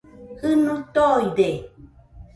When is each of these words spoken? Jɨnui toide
Jɨnui 0.39 0.77
toide 0.93 1.47